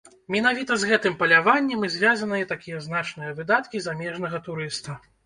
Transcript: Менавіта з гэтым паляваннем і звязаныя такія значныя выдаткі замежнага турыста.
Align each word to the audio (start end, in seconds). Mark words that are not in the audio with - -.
Менавіта 0.35 0.77
з 0.83 0.87
гэтым 0.91 1.17
паляваннем 1.19 1.83
і 1.87 1.89
звязаныя 1.95 2.47
такія 2.53 2.79
значныя 2.87 3.37
выдаткі 3.41 3.83
замежнага 3.89 4.37
турыста. 4.49 4.97